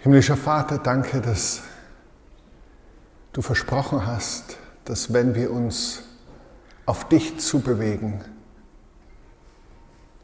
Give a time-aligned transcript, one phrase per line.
[0.00, 1.62] Himmlischer Vater, danke, dass
[3.32, 6.04] du versprochen hast, dass wenn wir uns
[6.86, 8.24] auf dich zubewegen,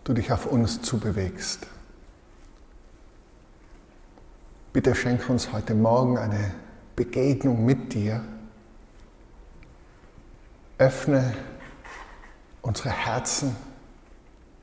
[0.04, 1.66] du dich auf uns zubewegst.
[4.72, 6.54] Bitte schenke uns heute Morgen eine
[6.94, 8.24] Begegnung mit dir.
[10.78, 11.34] Öffne
[12.62, 13.56] unsere Herzen,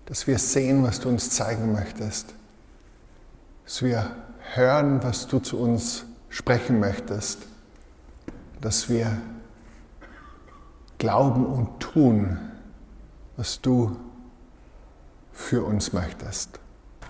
[0.06, 2.34] dass wir sehen, was du uns zeigen möchtest.
[3.66, 4.16] Dass wir
[4.56, 7.40] hören, was du zu uns sprechen möchtest.
[8.60, 9.18] Dass wir
[10.98, 12.38] glauben und tun,
[13.38, 13.98] was du
[15.32, 16.60] für uns möchtest.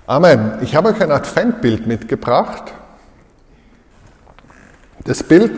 [0.07, 0.59] Amen.
[0.61, 2.73] Ich habe euch ein Adventbild mitgebracht.
[5.03, 5.51] Das Bild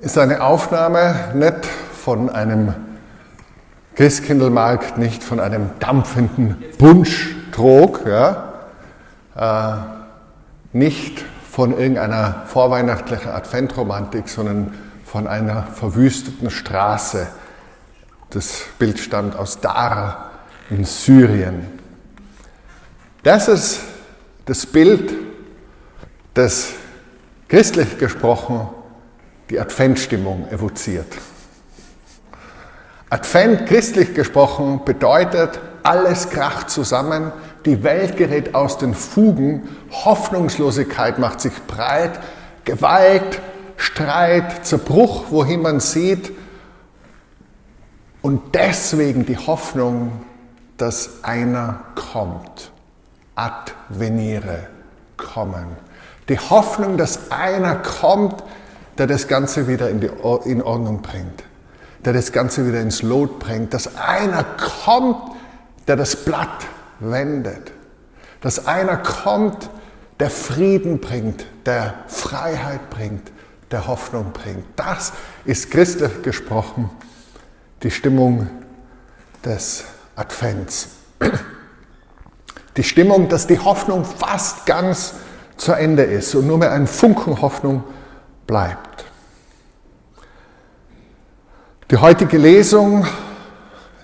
[0.00, 2.74] ist eine Aufnahme nicht von einem
[3.94, 8.52] Christkindlmarkt, nicht von einem dampfenden Bunschtrog, ja,
[9.36, 9.95] äh,
[10.78, 17.26] nicht von irgendeiner vorweihnachtlichen Adventromantik, sondern von einer verwüsteten Straße.
[18.30, 20.30] Das Bild stammt aus Dara
[20.68, 21.66] in Syrien.
[23.22, 23.80] Das ist
[24.44, 25.12] das Bild,
[26.34, 26.74] das
[27.48, 28.68] christlich gesprochen
[29.50, 31.06] die Adventstimmung evoziert.
[33.08, 37.32] Advent, christlich gesprochen, bedeutet, alles kracht zusammen,
[37.66, 42.18] die Welt gerät aus den Fugen, Hoffnungslosigkeit macht sich breit,
[42.64, 43.40] Gewalt,
[43.76, 46.32] Streit, Zerbruch, wohin man sieht.
[48.22, 50.12] Und deswegen die Hoffnung,
[50.78, 52.70] dass einer kommt.
[53.34, 54.66] Adveniere,
[55.16, 55.66] kommen.
[56.28, 58.42] Die Hoffnung, dass einer kommt,
[58.96, 60.10] der das Ganze wieder in, die,
[60.44, 61.44] in Ordnung bringt
[62.06, 64.44] der das Ganze wieder ins Lot bringt, dass einer
[64.84, 65.16] kommt,
[65.88, 66.64] der das Blatt
[67.00, 67.72] wendet,
[68.40, 69.70] dass einer kommt,
[70.18, 73.30] der Frieden bringt, der Freiheit bringt,
[73.70, 74.64] der Hoffnung bringt.
[74.76, 75.12] Das
[75.44, 76.90] ist christlich gesprochen
[77.82, 78.48] die Stimmung
[79.44, 80.88] des Advents.
[82.76, 85.14] Die Stimmung, dass die Hoffnung fast ganz
[85.56, 87.84] zu Ende ist und nur mehr ein Funken Hoffnung
[88.46, 89.04] bleibt.
[91.90, 93.06] Die heutige Lesung,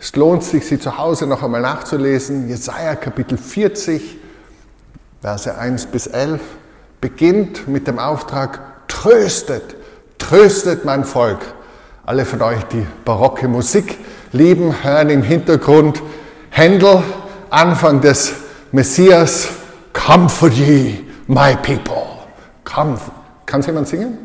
[0.02, 4.18] es lohnt sich, sie zu Hause noch einmal nachzulesen, Jesaja Kapitel 40,
[5.20, 6.40] Verse 1 bis 11,
[7.00, 9.76] beginnt mit dem Auftrag, tröstet,
[10.18, 11.38] tröstet mein Volk.
[12.04, 13.96] Alle von euch, die barocke Musik
[14.32, 16.02] lieben, hören im Hintergrund
[16.50, 17.04] Händel,
[17.50, 18.32] Anfang des
[18.72, 19.50] Messias,
[19.92, 22.02] Comfort ye, my people.
[22.64, 23.12] Comfort.
[23.46, 24.18] Kann jemand singen?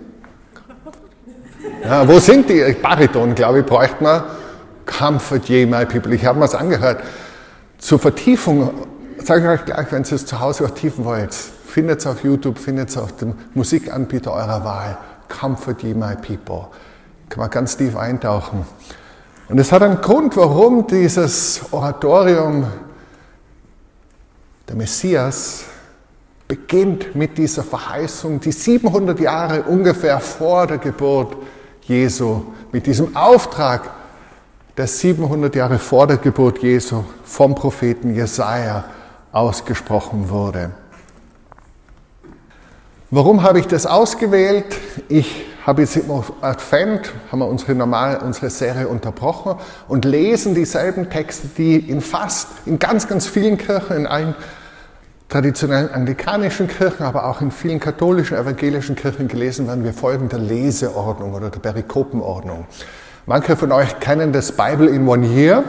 [1.83, 2.63] Ja, wo sind die?
[2.81, 4.23] Bariton, glaube ich, bräuchte man.
[4.88, 6.16] Comfort ye, my people.
[6.16, 7.03] Ich habe mir das angehört.
[7.78, 8.72] Zur Vertiefung,
[9.24, 12.58] sage ich euch gleich, wenn ihr es zu Hause vertiefen wollt, findet es auf YouTube,
[12.58, 14.98] findet es auf dem Musikanbieter eurer Wahl.
[15.30, 16.68] Comfort ye, my people.
[17.30, 18.66] Kann man ganz tief eintauchen.
[19.50, 22.66] Und es hat einen Grund, warum dieses Oratorium,
[24.68, 25.66] der Messias,
[26.48, 31.36] beginnt mit dieser Verheißung, die 700 Jahre ungefähr vor der Geburt
[31.84, 33.90] Jesu, mit diesem Auftrag,
[34.77, 38.85] der 700 Jahre vor der Geburt Jesu vom Propheten Jesaja
[39.31, 40.71] ausgesprochen wurde.
[43.09, 44.65] Warum habe ich das ausgewählt?
[45.09, 46.11] Ich habe jetzt im
[46.41, 49.55] Advent, haben wir unsere, normal, unsere Serie unterbrochen
[49.88, 54.35] und lesen dieselben Texte, die in fast, in ganz, ganz vielen Kirchen, in allen
[55.27, 59.83] traditionellen anglikanischen Kirchen, aber auch in vielen katholischen, evangelischen Kirchen gelesen werden.
[59.83, 62.65] Wir folgen der Leseordnung oder der Perikopenordnung.
[63.29, 65.61] Manche von euch kennen das Bible in One Year,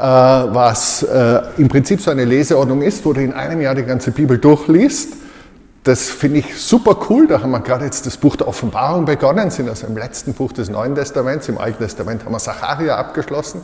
[0.00, 3.84] äh, was äh, im Prinzip so eine Leseordnung ist, wo du in einem Jahr die
[3.84, 5.12] ganze Bibel durchliest.
[5.84, 7.28] Das finde ich super cool.
[7.28, 10.50] Da haben wir gerade jetzt das Buch der Offenbarung begonnen, sind also im letzten Buch
[10.50, 11.48] des Neuen Testaments.
[11.48, 13.60] Im Alten Testament haben wir Sacharia abgeschlossen.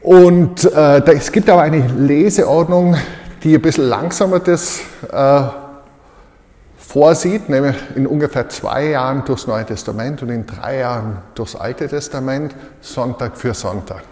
[0.00, 2.96] Und äh, es gibt aber eine Leseordnung,
[3.44, 4.80] die ein bisschen langsamer das
[5.12, 5.42] äh,
[6.92, 11.88] vorsieht, nämlich in ungefähr zwei Jahren durchs Neue Testament und in drei Jahren durchs Alte
[11.88, 14.02] Testament, Sonntag für Sonntag.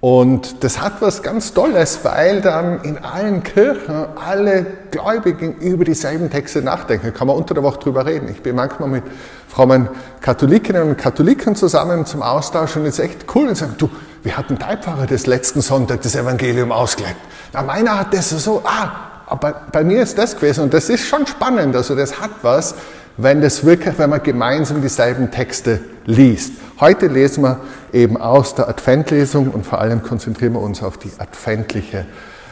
[0.00, 6.30] Und das hat was ganz Tolles, weil dann in allen Kirchen alle Gläubigen über dieselben
[6.30, 7.14] Texte nachdenken.
[7.14, 8.28] Kann man unter der Woche drüber reden.
[8.28, 9.02] Ich bin manchmal mit
[9.48, 9.88] frommen
[10.20, 13.88] Katholikinnen und Katholiken zusammen zum Austausch und es ist echt cool und sagen, du,
[14.22, 17.16] wir hatten dein Pfarrer des letzten Sonntag das Evangelium ausgelegt.
[17.54, 21.06] Na, meiner hat das so, ah, aber bei mir ist das gewesen und das ist
[21.06, 21.74] schon spannend.
[21.74, 22.76] Also das hat was,
[23.16, 26.52] wenn das wirklich, wenn man gemeinsam dieselben Texte liest.
[26.80, 27.60] Heute lesen wir
[27.92, 32.06] eben aus der Adventlesung und vor allem konzentrieren wir uns auf die adventliche,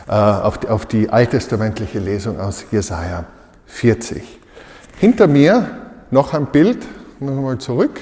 [0.08, 3.24] äh, auf die, auf die alttestamentliche Lesung aus Jesaja
[3.66, 4.22] 40.
[4.98, 5.68] Hinter mir
[6.10, 6.84] noch ein Bild,
[7.20, 8.00] mal zurück.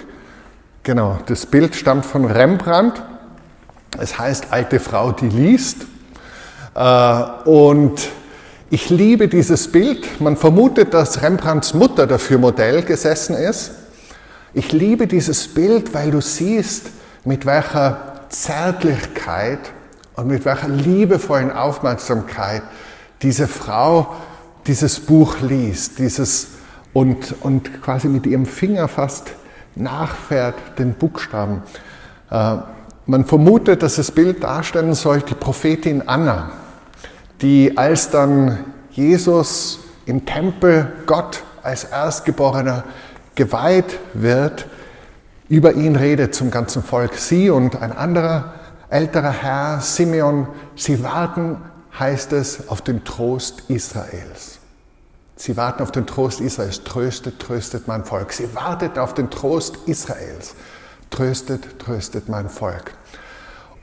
[0.83, 3.03] Genau, das Bild stammt von Rembrandt.
[3.99, 5.87] Es heißt Alte Frau, die liest.
[6.75, 8.09] Äh, und
[8.73, 10.19] ich liebe dieses Bild.
[10.19, 13.73] Man vermutet, dass Rembrandts Mutter dafür Modell gesessen ist.
[14.55, 16.87] Ich liebe dieses Bild, weil du siehst,
[17.27, 19.59] mit welcher Zärtlichkeit
[20.17, 22.63] und mit welcher liebevollen Aufmerksamkeit
[23.21, 24.15] diese Frau
[24.67, 26.49] dieses Buch liest dieses,
[26.95, 29.33] und, und quasi mit ihrem Finger fast
[29.75, 31.63] nachfährt den Buchstaben.
[32.31, 32.57] Äh,
[33.05, 36.53] man vermutet, dass das Bild darstellen soll die Prophetin Anna,
[37.43, 42.85] die als dann Jesus im Tempel Gott als Erstgeborener
[43.35, 44.67] geweiht wird,
[45.49, 47.15] über ihn redet zum ganzen Volk.
[47.15, 48.55] Sie und ein anderer
[48.89, 50.47] älterer Herr, Simeon,
[50.77, 51.59] sie warten,
[51.99, 54.61] heißt es, auf den Trost Israels.
[55.37, 56.85] Sie warten auf den Trost Israels.
[56.85, 58.33] Tröstet, tröstet mein Volk.
[58.33, 60.55] Sie wartet auf den Trost Israels.
[61.11, 62.93] Tröstet, tröstet mein Volk.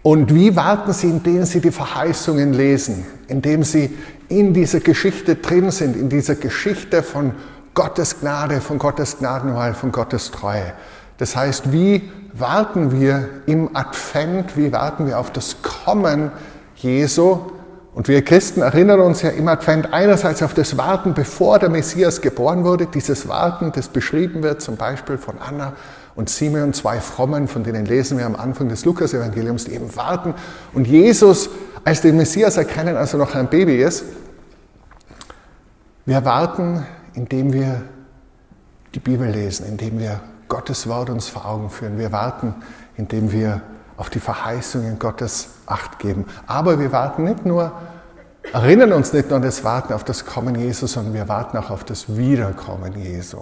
[0.02, 3.98] Und wie warten sie, indem sie die Verheißungen lesen, indem sie
[4.30, 7.34] in dieser Geschichte drin sind, in dieser Geschichte von
[7.74, 10.74] Gottes Gnade, von Gottes Gnadenwahl, von Gottes Treue.
[11.18, 16.32] Das heißt, wie warten wir im Advent, wie warten wir auf das Kommen
[16.76, 17.40] Jesu?
[17.94, 22.22] Und wir Christen erinnern uns ja im Advent einerseits auf das Warten, bevor der Messias
[22.22, 25.74] geboren wurde, dieses Warten, das beschrieben wird, zum Beispiel von Anna
[26.20, 30.34] und Simeon, zwei Frommen, von denen lesen wir am Anfang des Lukas-Evangeliums, die eben warten
[30.74, 31.50] und Jesus
[31.86, 34.04] als den Messias erkennen, als er noch ein Baby ist.
[36.06, 37.84] Wir warten, indem wir
[38.94, 40.20] die Bibel lesen, indem wir
[40.50, 41.98] Gottes Wort uns vor Augen führen.
[41.98, 42.54] Wir warten,
[42.98, 43.62] indem wir
[43.96, 46.26] auf die Verheißungen Gottes Acht geben.
[46.48, 47.72] Aber wir warten nicht nur,
[48.52, 51.70] erinnern uns nicht nur an das Warten auf das Kommen Jesu, sondern wir warten auch
[51.70, 53.38] auf das Wiederkommen Jesu.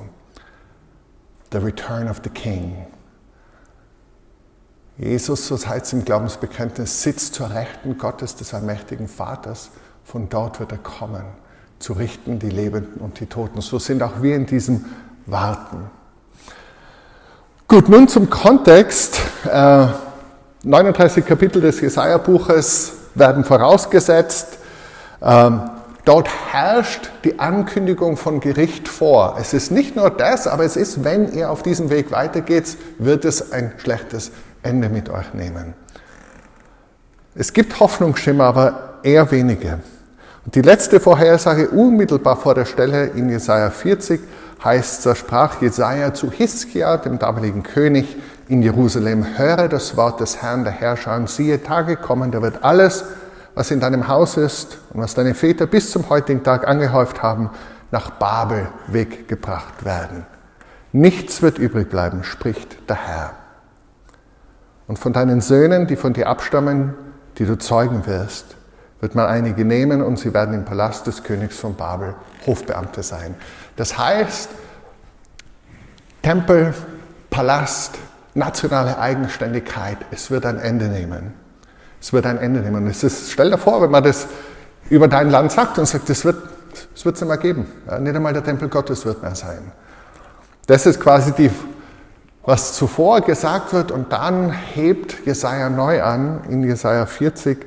[1.51, 2.85] The return of the King.
[4.97, 9.69] Jesus, so heißt es im Glaubensbekenntnis, sitzt zur Rechten Gottes des allmächtigen Vaters.
[10.03, 11.23] Von dort wird er kommen,
[11.79, 13.61] zu richten die Lebenden und die Toten.
[13.61, 14.85] So sind auch wir in diesem
[15.27, 15.89] Warten.
[17.67, 19.19] Gut, nun zum Kontext.
[19.45, 19.87] Äh,
[20.63, 24.57] 39 Kapitel des Jesaja-Buches werden vorausgesetzt.
[26.07, 29.35] Dort herrscht die Ankündigung von Gericht vor.
[29.41, 33.25] Es ist nicht nur das, aber es ist, wenn ihr auf diesem Weg weitergeht, wird
[33.25, 34.31] es ein schlechtes
[34.63, 35.73] Ende mit euch nehmen.
[37.35, 39.79] Es gibt Hoffnungsschimmer, aber eher wenige.
[40.45, 44.21] Und die letzte Vorhersage unmittelbar vor der Stelle in Jesaja 40
[44.63, 48.15] heißt, da sprach Jesaja zu Hiskia, dem damaligen König
[48.47, 52.63] in Jerusalem, höre das Wort des Herrn, der Herrscher, und siehe, Tage kommen, da wird
[52.63, 53.03] alles,
[53.57, 57.49] was in deinem Haus ist und was deine Väter bis zum heutigen Tag angehäuft haben,
[57.89, 60.27] nach Babel weggebracht werden.
[60.91, 63.33] Nichts wird übrig bleiben, spricht der Herr.
[64.85, 66.93] Und von deinen Söhnen, die von dir abstammen,
[67.39, 68.57] die du zeugen wirst,
[68.99, 72.13] wird man einige nehmen und sie werden im Palast des Königs von Babel
[72.45, 73.33] Hofbeamte sein.
[73.75, 74.49] Das heißt,
[76.21, 76.75] Tempel,
[77.31, 77.97] Palast,
[78.35, 81.46] nationale Eigenständigkeit, es wird ein Ende nehmen.
[82.07, 82.87] Es wird ein Ende nehmen.
[82.87, 84.27] Es ist, stell dir vor, wenn man das
[84.89, 86.37] über dein Land sagt und sagt, es wird
[86.95, 87.67] es wird nicht mehr geben.
[87.99, 89.73] Nicht einmal der Tempel Gottes wird mehr sein.
[90.67, 91.51] Das ist quasi die,
[92.45, 97.65] was zuvor gesagt wird und dann hebt Jesaja neu an in Jesaja 40.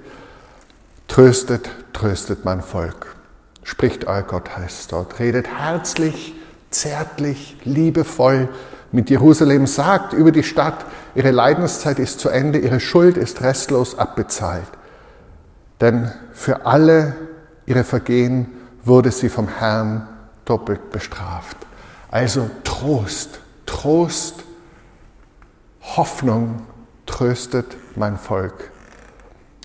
[1.07, 3.15] Tröstet, tröstet mein Volk.
[3.63, 5.19] Spricht euer Gott, heißt dort.
[5.19, 6.35] Redet herzlich,
[6.71, 8.49] zärtlich, liebevoll
[8.93, 9.67] mit Jerusalem.
[9.67, 14.69] Sagt über die Stadt, ihre Leidenszeit ist zu Ende, ihre Schuld ist restlos abbezahlt.
[15.81, 17.17] Denn für alle
[17.67, 18.49] ihre Vergehen
[18.85, 20.09] wurde sie vom Herrn
[20.45, 21.57] doppelt bestraft.
[22.11, 24.43] Also Trost, Trost,
[25.97, 26.63] Hoffnung
[27.07, 28.71] tröstet mein Volk.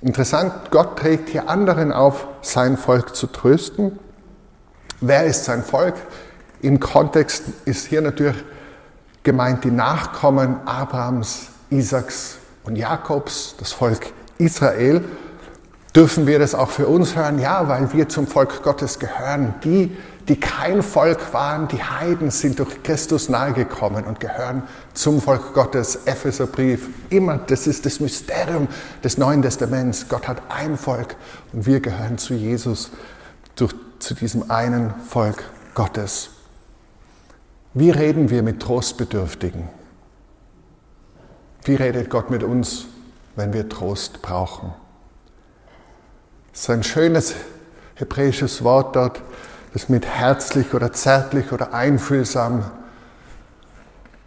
[0.02, 3.98] Interessant, Gott trägt hier anderen auf, sein Volk zu trösten.
[5.02, 5.96] Wer ist sein Volk?
[6.62, 8.36] Im Kontext ist hier natürlich
[9.26, 15.04] gemeint die Nachkommen Abrahams, Isaaks und Jakobs, das Volk Israel.
[15.94, 17.40] Dürfen wir das auch für uns hören?
[17.40, 19.56] Ja, weil wir zum Volk Gottes gehören.
[19.64, 19.96] Die,
[20.28, 24.64] die kein Volk waren, die Heiden sind durch Christus nahegekommen und gehören
[24.94, 26.00] zum Volk Gottes.
[26.06, 28.68] Epheserbrief, immer, das ist das Mysterium
[29.04, 30.08] des Neuen Testaments.
[30.08, 31.16] Gott hat ein Volk
[31.52, 32.92] und wir gehören zu Jesus,
[33.56, 36.35] zu, zu diesem einen Volk Gottes.
[37.78, 39.68] Wie reden wir mit Trostbedürftigen?
[41.66, 42.86] Wie redet Gott mit uns,
[43.36, 44.74] wenn wir Trost brauchen?
[46.54, 47.36] Das ist ein schönes
[47.96, 49.22] hebräisches Wort dort,
[49.74, 52.64] das mit herzlich oder zärtlich oder einfühlsam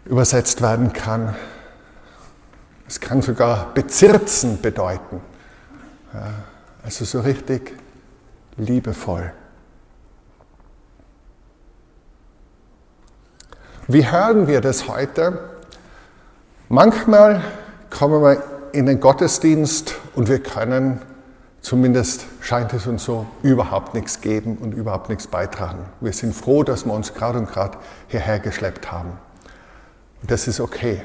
[0.05, 1.35] übersetzt werden kann.
[2.87, 5.21] Es kann sogar bezirzen bedeuten.
[6.83, 7.75] Also so richtig
[8.57, 9.33] liebevoll.
[13.91, 15.39] Wie hören wir das heute?
[16.67, 17.41] Manchmal
[17.89, 21.01] kommen wir in den Gottesdienst und wir können,
[21.61, 25.85] zumindest scheint es uns so, überhaupt nichts geben und überhaupt nichts beitragen.
[26.01, 27.79] Wir sind froh, dass wir uns gerade und gerade
[28.09, 29.13] hierher geschleppt haben.
[30.21, 31.01] Das ist okay.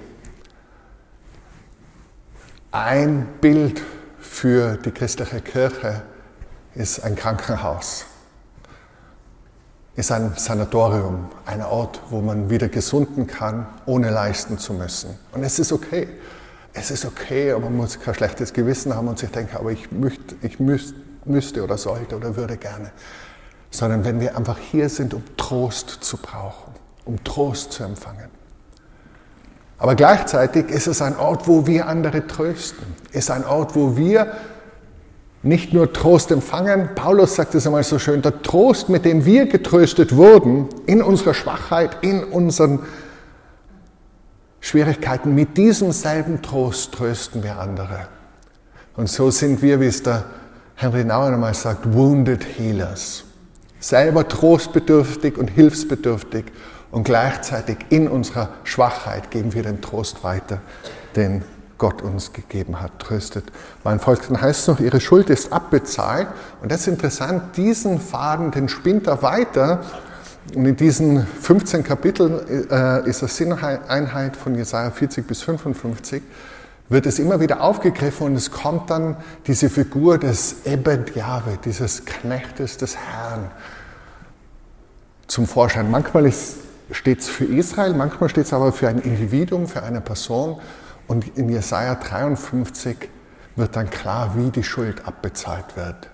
[2.70, 3.80] Ein Bild
[4.18, 6.02] für die christliche Kirche
[6.74, 8.04] ist ein Krankenhaus,
[9.96, 15.16] ist ein Sanatorium, ein Ort, wo man wieder gesunden kann, ohne leisten zu müssen.
[15.32, 16.08] Und es ist okay.
[16.72, 19.92] Es ist okay, aber man muss kein schlechtes Gewissen haben und sich denken, aber ich,
[19.92, 22.90] möchte, ich müsste, oder sollte oder würde gerne.
[23.70, 26.74] Sondern wenn wir einfach hier sind, um Trost zu brauchen,
[27.04, 28.28] um Trost zu empfangen.
[29.78, 32.86] Aber gleichzeitig ist es ein Ort, wo wir andere trösten.
[33.12, 34.32] Ist ein Ort, wo wir
[35.44, 39.46] nicht nur Trost empfangen, Paulus sagt es einmal so schön, der Trost, mit dem wir
[39.46, 42.80] getröstet wurden, in unserer Schwachheit, in unseren
[44.60, 48.08] Schwierigkeiten, mit diesem selben Trost trösten wir andere.
[48.96, 50.24] Und so sind wir, wie es der
[50.76, 53.24] Henry Nauer einmal sagt, wounded healers.
[53.80, 56.46] Selber trostbedürftig und hilfsbedürftig
[56.90, 60.62] und gleichzeitig in unserer Schwachheit geben wir den Trost weiter,
[61.16, 61.42] den
[61.78, 63.44] Gott uns gegeben hat, tröstet.
[63.82, 66.28] Mein Volk, dann heißt es noch, ihre Schuld ist abbezahlt.
[66.62, 69.80] Und das ist interessant, diesen Faden, den spinnt er weiter.
[70.54, 76.22] Und in diesen 15 Kapiteln äh, ist das Sinneinheit von Jesaja 40 bis 55,
[76.88, 79.16] wird es immer wieder aufgegriffen und es kommt dann
[79.46, 83.50] diese Figur des Ebed Jahwe, dieses Knechtes des Herrn
[85.26, 85.90] zum Vorschein.
[85.90, 86.30] Manchmal
[86.90, 90.60] steht es für Israel, manchmal steht es aber für ein Individuum, für eine Person.
[91.06, 93.08] Und in Jesaja 53
[93.56, 96.08] wird dann klar, wie die Schuld abbezahlt wird.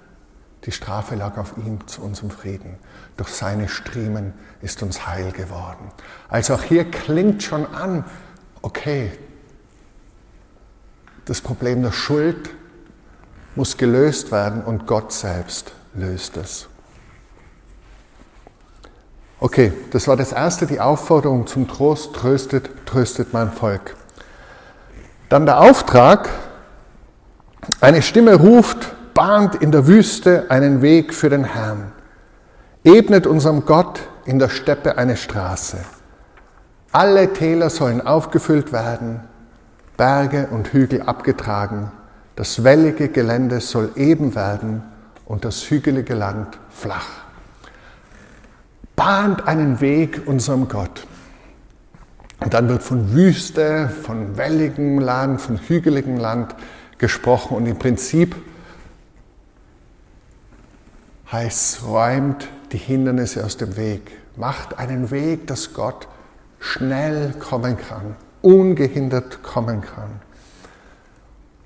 [0.65, 2.77] Die Strafe lag auf ihm zu unserem Frieden.
[3.17, 5.91] Durch seine Striemen ist uns Heil geworden.
[6.29, 8.05] Also auch hier klingt schon an,
[8.61, 9.11] okay,
[11.25, 12.51] das Problem der Schuld
[13.57, 16.69] muss gelöst werden und Gott selbst löst es.
[19.39, 23.97] Okay, das war das erste, die Aufforderung zum Trost, tröstet, tröstet mein Volk.
[25.31, 26.29] Dann der Auftrag,
[27.81, 31.93] eine Stimme ruft, bahnt in der Wüste einen Weg für den Herrn,
[32.83, 35.79] ebnet unserem Gott in der Steppe eine Straße.
[36.91, 39.21] Alle Täler sollen aufgefüllt werden,
[39.97, 41.93] Berge und Hügel abgetragen,
[42.35, 44.83] das wellige Gelände soll eben werden
[45.27, 47.07] und das hügelige Land flach.
[48.97, 51.07] Bahnt einen Weg unserem Gott.
[52.41, 56.55] Und dann wird von Wüste, von welligem Land, von hügeligem Land
[56.99, 57.57] gesprochen.
[57.57, 58.35] Und im Prinzip
[61.31, 64.13] heißt, räumt die Hindernisse aus dem Weg.
[64.37, 66.09] Macht einen Weg, dass Gott
[66.59, 70.21] schnell kommen kann, ungehindert kommen kann.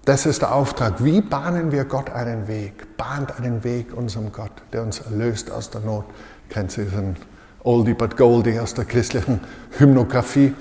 [0.04, 1.02] Das ist der Auftrag.
[1.02, 2.96] Wie bahnen wir Gott einen Weg?
[2.96, 6.04] Bahnt einen Weg unserem Gott, der uns erlöst aus der Not.
[6.50, 7.16] Kennt Sie diesen
[7.64, 9.40] Oldie but Goldie aus der christlichen
[9.78, 10.54] Hymnographie.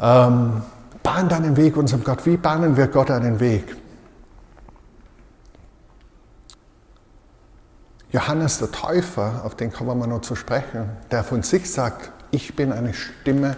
[0.00, 0.62] Ähm,
[1.02, 2.24] bahnt einen Weg unserem Gott.
[2.26, 3.76] Wie bahnen wir Gott einen Weg?
[8.10, 12.56] Johannes der Täufer, auf den kommen wir noch zu sprechen, der von sich sagt, ich
[12.56, 13.56] bin eine Stimme,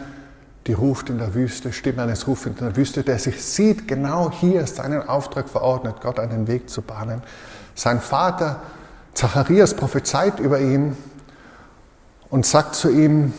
[0.66, 4.30] die ruft in der Wüste, Stimme eines Rufenden in der Wüste, der sich sieht, genau
[4.30, 7.23] hier seinen Auftrag verordnet, Gott einen Weg zu bahnen.
[7.75, 8.62] Sein Vater
[9.14, 10.97] Zacharias prophezeit über ihn
[12.30, 13.32] und sagt zu ihm,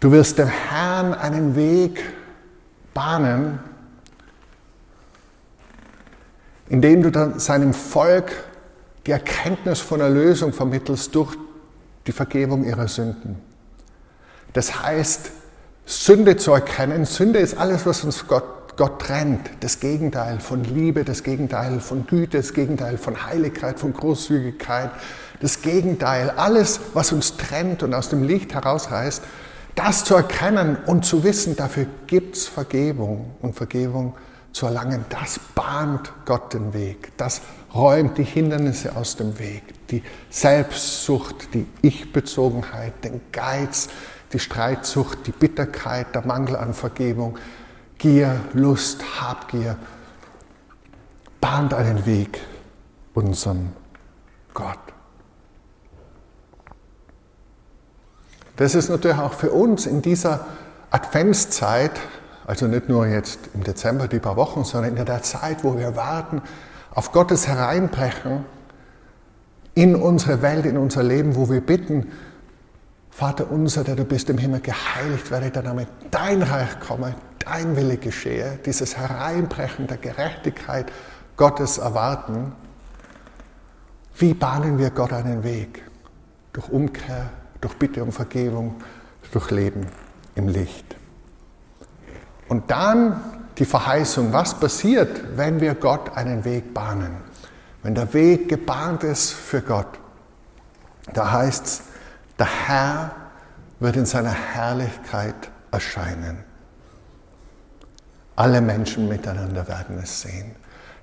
[0.00, 2.02] du wirst dem Herrn einen Weg
[2.94, 3.58] bahnen,
[6.68, 8.32] indem du dann seinem Volk
[9.06, 11.36] die Erkenntnis von Erlösung vermittelst durch
[12.06, 13.36] die Vergebung ihrer Sünden.
[14.52, 15.30] Das heißt,
[15.84, 19.50] Sünde zu erkennen, Sünde ist alles, was uns Gott, Gott trennt.
[19.60, 24.90] Das Gegenteil von Liebe, das Gegenteil von Güte, das Gegenteil von Heiligkeit, von Großzügigkeit,
[25.40, 29.22] das Gegenteil, alles, was uns trennt und aus dem Licht herausreißt,
[29.74, 33.34] das zu erkennen und zu wissen, dafür gibt es Vergebung.
[33.42, 34.14] Und Vergebung
[34.52, 37.42] zu erlangen, das bahnt Gott den Weg, das
[37.74, 43.88] räumt die Hindernisse aus dem Weg, die Selbstsucht, die Ich-Bezogenheit, den Geiz,
[44.32, 47.38] die Streitsucht, die Bitterkeit, der Mangel an Vergebung,
[47.98, 49.76] Gier, Lust, Habgier,
[51.40, 52.40] bahnt einen Weg
[53.12, 53.72] unserem
[54.54, 54.95] Gott.
[58.56, 60.46] Das ist natürlich auch für uns in dieser
[60.90, 61.92] Adventszeit,
[62.46, 65.96] also nicht nur jetzt im Dezember die paar Wochen, sondern in der Zeit, wo wir
[65.96, 66.40] warten
[66.94, 68.44] auf Gottes Hereinbrechen
[69.74, 72.10] in unsere Welt, in unser Leben, wo wir bitten,
[73.10, 77.76] Vater unser, der du bist im Himmel, geheiligt werde der Name, dein Reich komme, dein
[77.76, 80.90] Wille geschehe, dieses Hereinbrechen der Gerechtigkeit
[81.36, 82.52] Gottes erwarten.
[84.16, 85.82] Wie bahnen wir Gott einen Weg?
[86.52, 88.76] Durch Umkehr, durch Bitte um Vergebung,
[89.32, 89.86] durch Leben
[90.34, 90.96] im Licht.
[92.48, 93.20] Und dann
[93.58, 97.16] die Verheißung, was passiert, wenn wir Gott einen Weg bahnen.
[97.82, 99.98] Wenn der Weg gebahnt ist für Gott,
[101.12, 101.82] da heißt es,
[102.38, 103.10] der Herr
[103.80, 106.44] wird in seiner Herrlichkeit erscheinen.
[108.34, 110.54] Alle Menschen miteinander werden es sehen.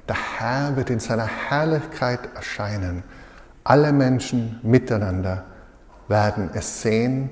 [0.08, 3.04] Der Herr wird in seiner Herrlichkeit erscheinen.
[3.64, 5.46] Alle Menschen miteinander
[6.08, 7.30] werden es sehen,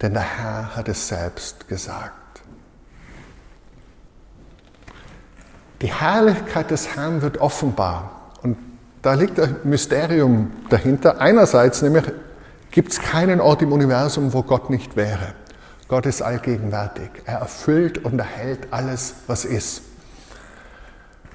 [0.00, 2.42] denn der Herr hat es selbst gesagt.
[5.80, 8.30] Die Herrlichkeit des Herrn wird offenbar.
[8.42, 8.56] Und
[9.02, 11.20] da liegt ein Mysterium dahinter.
[11.20, 12.04] Einerseits nämlich
[12.70, 15.34] gibt es keinen Ort im Universum, wo Gott nicht wäre.
[15.88, 17.10] Gott ist allgegenwärtig.
[17.26, 19.82] Er erfüllt und erhält alles, was ist.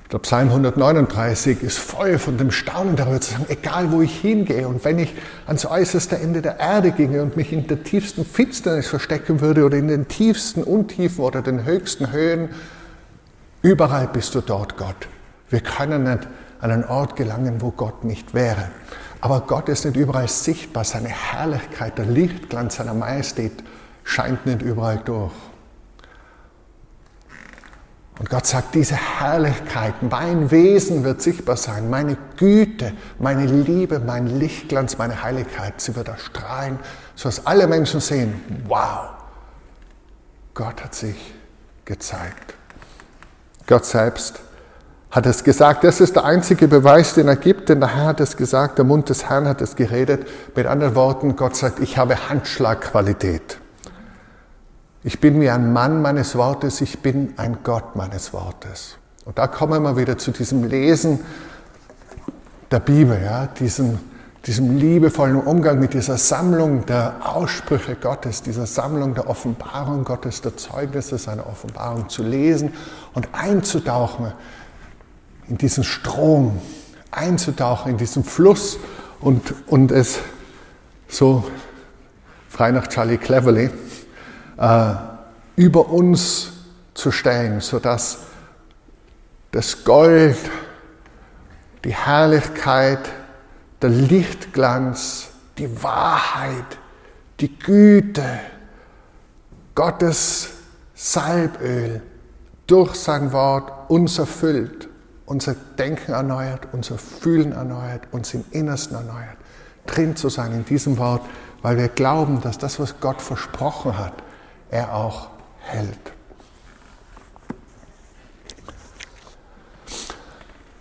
[0.10, 4.66] Der Psalm 139 ist voll von dem Staunen darüber zu sagen, egal wo ich hingehe
[4.66, 5.14] und wenn ich
[5.48, 9.76] ans äußerste Ende der Erde ginge und mich in der tiefsten Finsternis verstecken würde oder
[9.76, 12.48] in den tiefsten Untiefen oder den höchsten Höhen,
[13.62, 15.10] überall bist du dort, Gott.
[15.50, 16.26] Wir können nicht
[16.62, 18.70] an einen Ort gelangen, wo Gott nicht wäre.
[19.20, 20.86] Aber Gott ist nicht überall sichtbar.
[20.86, 23.62] Seine Herrlichkeit, der Lichtglanz seiner Majestät
[24.06, 25.34] scheint nicht überall durch.
[28.20, 34.26] Und Gott sagt, diese Herrlichkeit, mein Wesen wird sichtbar sein, meine Güte, meine Liebe, mein
[34.40, 36.80] Lichtglanz, meine Heiligkeit, sie wird erstrahlen,
[37.16, 39.10] sodass alle Menschen sehen, wow,
[40.56, 41.36] Gott hat sich
[41.86, 42.56] gezeigt.
[43.68, 44.40] Gott selbst
[45.12, 45.84] hat es gesagt.
[45.84, 48.86] Das ist der einzige Beweis, den er gibt, denn der Herr hat es gesagt, der
[48.86, 50.28] Mund des Herrn hat es geredet.
[50.56, 53.60] Mit anderen Worten, Gott sagt, ich habe Handschlagqualität.
[55.04, 58.98] Ich bin wie ein Mann meines Wortes, ich bin ein Gott meines Wortes.
[59.26, 61.20] Und da kommen wir wieder zu diesem Lesen
[62.72, 64.00] der Bibel, ja, diesem,
[64.46, 70.58] diesem liebevollen Umgang mit dieser Sammlung der Aussprüche Gottes, dieser Sammlung der Offenbarung Gottes, der
[70.58, 72.74] Zeugnisse seiner Offenbarung zu lesen
[73.14, 74.34] und einzutauchen
[75.48, 76.60] in diesen Strom,
[77.12, 78.80] einzutauchen in diesen Fluss
[79.22, 80.20] und, und es
[81.08, 81.44] so
[82.50, 83.70] frei nach Charlie Cleverly
[84.58, 84.94] äh,
[85.56, 86.52] über uns
[86.94, 88.20] zu stellen, sodass
[89.52, 90.38] das Gold,
[91.84, 93.10] die Herrlichkeit,
[93.82, 96.78] der Lichtglanz, die Wahrheit,
[97.40, 98.40] die Güte,
[99.76, 100.50] Gottes
[100.96, 102.02] Salböl
[102.66, 104.90] durch sein Wort uns erfüllt,
[105.26, 109.38] unser Denken erneuert, unser Fühlen erneuert, uns im Innersten erneuert.
[109.86, 111.22] Drin zu sein in diesem Wort,
[111.62, 114.14] weil wir glauben, dass das, was Gott versprochen hat,
[114.72, 115.28] er auch
[115.60, 115.98] hält.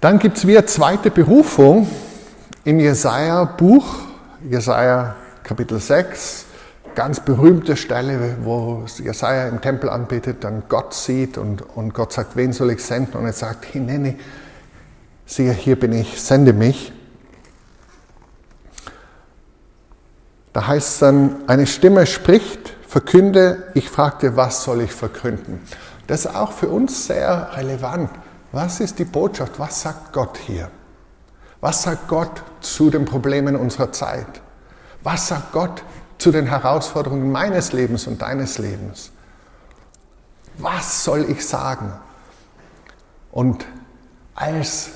[0.00, 1.88] Dann gibt es wieder zweite Berufung
[2.64, 3.84] im Jesaja-Buch,
[4.48, 6.46] Jesaja Kapitel 6,
[6.94, 12.36] ganz berühmte Stelle, wo Jesaja im Tempel anbetet, dann Gott sieht und, und Gott sagt,
[12.36, 13.16] wen soll ich senden?
[13.16, 14.16] Und er sagt, hinenne,
[15.24, 16.92] siehe, hier bin ich, sende mich.
[20.52, 25.60] Da heißt es dann, eine Stimme spricht, verkünde, ich fragte, was soll ich verkünden?
[26.06, 28.10] Das ist auch für uns sehr relevant.
[28.52, 29.58] Was ist die Botschaft?
[29.58, 30.70] Was sagt Gott hier?
[31.60, 34.40] Was sagt Gott zu den Problemen unserer Zeit?
[35.02, 35.82] Was sagt Gott
[36.18, 39.10] zu den Herausforderungen meines Lebens und deines Lebens?
[40.58, 41.92] Was soll ich sagen?
[43.32, 43.66] Und
[44.34, 44.90] als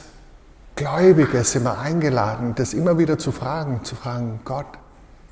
[0.76, 4.78] Gläubige sind wir eingeladen, das immer wieder zu fragen, zu fragen, Gott,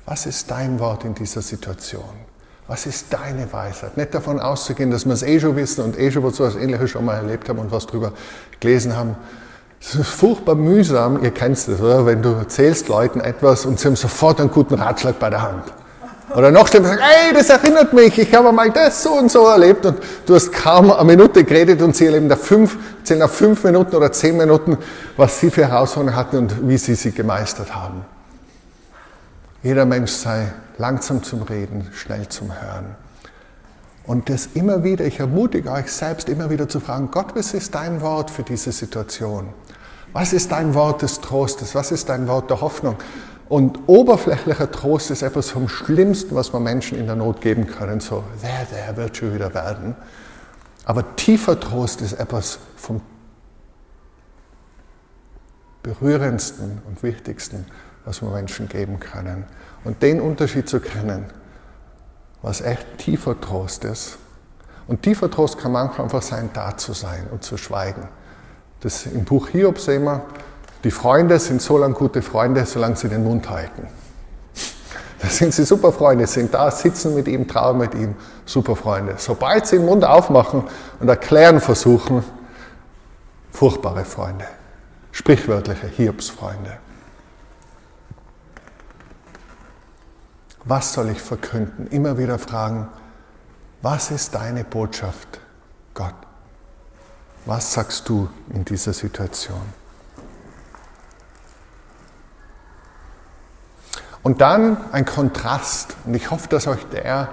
[0.05, 2.28] was ist dein Wort in dieser Situation?
[2.69, 3.97] Was ist deine Weisheit?
[3.97, 7.03] Nicht davon auszugehen, dass wir es eh schon wissen und eh schon was Ähnliches schon
[7.03, 8.11] mal erlebt haben und was drüber
[8.59, 9.17] gelesen haben.
[9.81, 12.05] Es ist furchtbar mühsam, ihr kennt das, oder?
[12.05, 15.63] Wenn du erzählst Leuten etwas und sie haben sofort einen guten Ratschlag bei der Hand.
[16.35, 19.87] Oder noch schlimmer ey, das erinnert mich, ich habe mal das so und so erlebt
[19.87, 23.63] und du hast kaum eine Minute geredet und sie erleben da fünf, zählen auf fünf
[23.63, 24.77] Minuten oder zehn Minuten,
[25.17, 28.05] was sie für Herausforderungen hatten und wie sie sie gemeistert haben.
[29.63, 32.95] Jeder Mensch sei langsam zum Reden, schnell zum Hören.
[34.05, 37.75] Und das immer wieder, ich ermutige euch selbst immer wieder zu fragen, Gott, was ist
[37.75, 39.49] dein Wort für diese Situation?
[40.13, 41.75] Was ist dein Wort des Trostes?
[41.75, 42.95] Was ist dein Wort der Hoffnung?
[43.49, 47.99] Und oberflächlicher Trost ist etwas vom Schlimmsten, was man Menschen in der Not geben können.
[47.99, 49.95] So, der, der wird schon wieder werden.
[50.85, 53.01] Aber tiefer Trost ist etwas vom
[55.83, 57.65] berührendsten und wichtigsten,
[58.05, 59.45] was wir Menschen geben können.
[59.83, 61.25] Und den Unterschied zu kennen,
[62.41, 64.17] was echt tiefer Trost ist.
[64.87, 68.07] Und tiefer Trost kann manchmal einfach sein, da zu sein und zu schweigen.
[68.81, 70.23] Das im Buch Hiob sehen wir,
[70.83, 73.87] die Freunde sind so lange gute Freunde, solange sie den Mund halten.
[75.21, 78.15] Da sind sie super Freunde, sind da, sitzen mit ihm, trauen mit ihm,
[78.45, 79.15] super Freunde.
[79.17, 80.63] Sobald sie den Mund aufmachen
[81.01, 82.23] und erklären versuchen,
[83.51, 84.45] furchtbare Freunde.
[85.11, 86.77] Sprichwörtliche Hiobsfreunde.
[90.69, 91.87] Was soll ich verkünden?
[91.87, 92.89] Immer wieder fragen,
[93.81, 95.39] was ist deine Botschaft,
[95.95, 96.13] Gott?
[97.47, 99.63] Was sagst du in dieser Situation?
[104.21, 107.29] Und dann ein Kontrast, und ich hoffe, dass euch der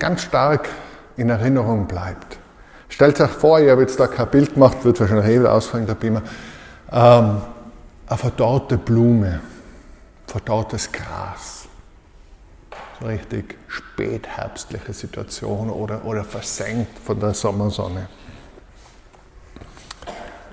[0.00, 0.68] ganz stark
[1.16, 2.38] in Erinnerung bleibt.
[2.88, 5.86] Stellt euch vor, ich habe jetzt da kein Bild gemacht, wird wahrscheinlich eh wieder ausfallen,
[5.86, 6.22] der Beamer.
[6.90, 7.42] Ähm,
[8.08, 9.38] eine verdorrte Blume,
[10.26, 11.55] verdorrtes Gras.
[13.04, 18.08] Richtig spätherbstliche Situation oder, oder versenkt von der Sommersonne.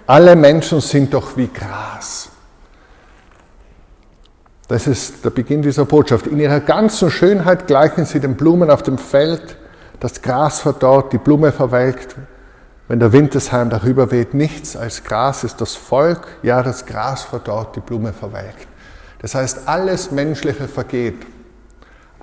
[0.06, 2.30] Alle Menschen sind doch wie Gras.
[4.68, 6.28] Das ist der Beginn dieser Botschaft.
[6.28, 9.58] In ihrer ganzen Schönheit gleichen sie den Blumen auf dem Feld.
[10.00, 12.16] Das Gras verdorrt, die Blume verwelkt.
[12.90, 16.28] Wenn der Wind des Heim darüber weht, nichts als Gras ist das Volk.
[16.44, 18.68] Ja, das Gras verdorrt, die Blume verwelkt.
[19.20, 21.26] Das heißt, alles Menschliche vergeht.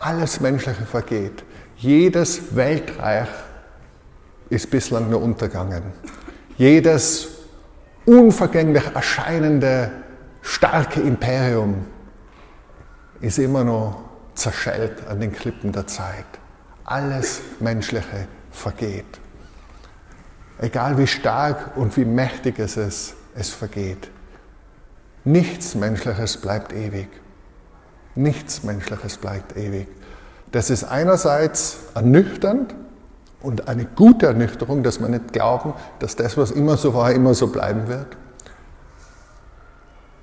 [0.01, 1.45] Alles Menschliche vergeht.
[1.77, 3.29] Jedes Weltreich
[4.49, 5.83] ist bislang nur untergangen.
[6.57, 7.29] Jedes
[8.07, 9.91] unvergänglich erscheinende
[10.41, 11.85] starke Imperium
[13.21, 14.03] ist immer noch
[14.35, 16.25] zerschellt an den Klippen der Zeit.
[16.85, 19.21] Alles Menschliche vergeht.
[20.59, 24.11] Egal wie stark und wie mächtig es ist, es vergeht.
[25.25, 27.09] Nichts Menschliches bleibt ewig.
[28.15, 29.89] Nichts Menschliches bleibt ewig.
[30.53, 32.75] Das ist einerseits ernüchternd
[33.41, 37.35] und eine gute Ernüchterung, dass wir nicht glauben, dass das, was immer so war, immer
[37.35, 38.17] so bleiben wird.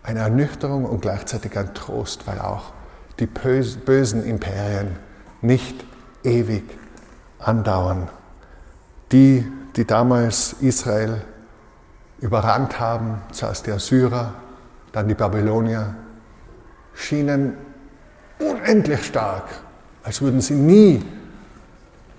[0.04, 2.74] Eine Ernüchterung und gleichzeitig ein Trost, weil auch
[3.20, 4.98] die bösen Imperien
[5.42, 5.84] nicht
[6.24, 6.64] ewig
[7.40, 8.10] andauern.
[9.12, 9.46] Die,
[9.76, 11.22] die damals Israel
[12.20, 14.34] überrannt haben, zuerst die Assyrer,
[14.92, 15.96] dann die Babylonier,
[16.94, 17.58] schienen
[18.40, 19.46] unendlich stark,
[20.04, 21.04] als würden sie nie,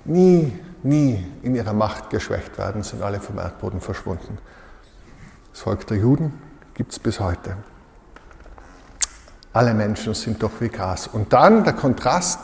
[0.05, 4.39] nie, nie in ihrer Macht geschwächt werden, sind alle vom Erdboden verschwunden.
[5.53, 6.33] Das Volk der Juden
[6.75, 7.57] gibt es bis heute
[9.59, 11.09] alle Menschen sind doch wie Gras.
[11.09, 12.39] Und dann der Kontrast,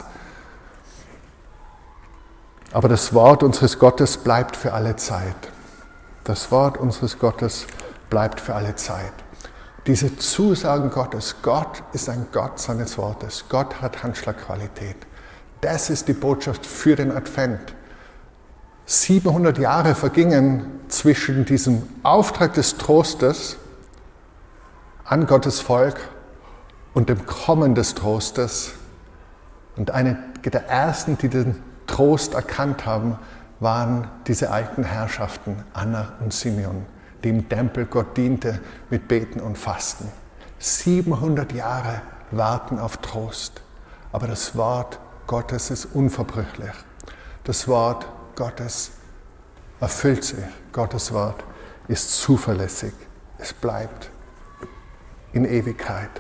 [2.73, 5.37] aber das Wort unseres Gottes bleibt für alle Zeit.
[6.25, 7.67] Das Wort unseres Gottes
[8.11, 9.13] bleibt für alle Zeit.
[9.87, 14.97] Diese Zusagen Gottes, Gott ist ein Gott seines Wortes, Gott hat Handschlagqualität.
[15.61, 17.75] Das ist die Botschaft für den Advent.
[18.87, 23.57] 700 Jahre vergingen zwischen diesem Auftrag des Trostes
[25.05, 25.97] an Gottes Volk
[26.95, 28.73] und dem Kommen des Trostes.
[29.77, 33.19] Und eine der ersten, die den Trost erkannt haben,
[33.61, 36.87] waren diese alten Herrschaften, Anna und Simeon,
[37.25, 38.61] die im Tempel Gott diente
[38.91, 40.09] mit Beten und Fasten.
[40.59, 43.63] 700 Jahre warten auf Trost.
[44.13, 46.73] Aber das Wort Gottes ist unverbrüchlich.
[47.45, 48.07] Das Wort
[48.37, 48.93] Gottes
[49.81, 50.45] erfüllt sich.
[50.73, 51.43] Gottes Wort
[51.89, 52.93] ist zuverlässig.
[53.39, 54.11] Es bleibt
[55.33, 56.11] in Ewigkeit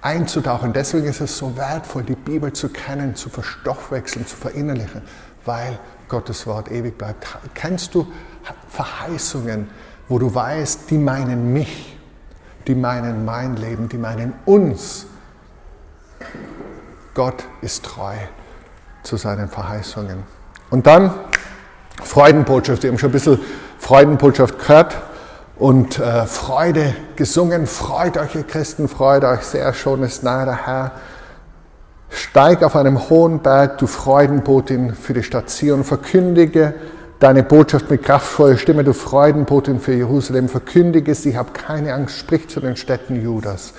[0.00, 0.72] einzutauchen.
[0.72, 5.02] Deswegen ist es so wertvoll, die Bibel zu kennen, zu verstoffwechseln, zu verinnerlichen,
[5.44, 7.26] weil Gottes Wort ewig bleibt.
[7.54, 8.06] Kennst du
[8.68, 9.70] Verheißungen,
[10.08, 11.98] wo du weißt, die meinen mich,
[12.66, 15.06] die meinen mein Leben, die meinen uns?
[17.14, 18.14] Gott ist treu
[19.02, 20.24] zu seinen Verheißungen.
[20.70, 21.12] Und dann
[22.02, 22.82] Freudenbotschaft.
[22.82, 23.40] Wir haben schon ein bisschen
[23.78, 24.96] Freudenbotschaft gehört
[25.56, 27.66] und äh, Freude gesungen.
[27.66, 30.92] Freut euch, ihr Christen, freut euch sehr, schon ist nahe der Herr.
[32.10, 36.74] Steig auf einem hohen Berg, du Freudenbotin für die Stadt Zion, verkündige
[37.20, 42.48] deine Botschaft mit kraftvoller Stimme, du Freudenbotin für Jerusalem, verkündige sie, hab keine Angst, sprich
[42.48, 43.74] zu den Städten Judas.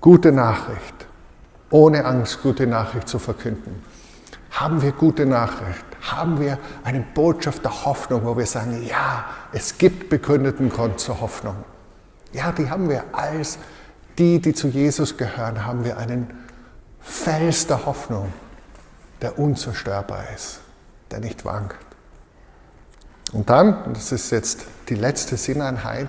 [0.00, 1.06] Gute Nachricht,
[1.70, 3.82] ohne Angst gute Nachricht zu verkünden.
[4.50, 5.84] Haben wir gute Nachricht?
[6.10, 11.20] haben wir eine Botschaft der Hoffnung, wo wir sagen, ja, es gibt begründeten Grund zur
[11.20, 11.56] Hoffnung.
[12.32, 13.58] Ja, die haben wir als
[14.18, 16.30] die, die zu Jesus gehören, haben wir einen
[17.00, 18.32] Fels der Hoffnung,
[19.22, 20.60] der unzerstörbar ist,
[21.10, 21.76] der nicht wankt.
[23.34, 26.08] Und dann, das ist jetzt die letzte Sinneinheit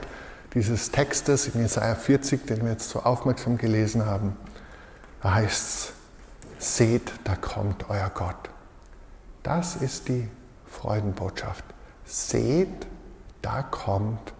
[0.53, 4.37] dieses Textes in Jesaja 40, den wir jetzt so aufmerksam gelesen haben,
[5.21, 5.93] da heißt
[6.59, 8.49] es, seht, da kommt euer Gott.
[9.41, 10.29] Das ist die
[10.67, 11.65] Freudenbotschaft.
[12.05, 12.85] Seht,
[13.41, 14.33] da kommt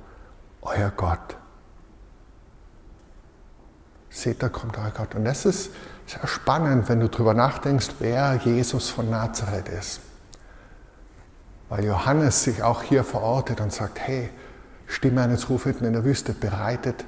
[0.62, 1.38] euer Gott.
[4.12, 5.16] Seht, da kommt euer Gott.
[5.16, 5.72] Und das ist
[6.06, 10.02] sehr spannend, wenn du darüber nachdenkst, wer Jesus von Nazareth ist.
[11.70, 14.30] Weil Johannes sich auch hier verortet und sagt, hey,
[14.88, 17.06] Stimme eines Rufenden in der Wüste bereitet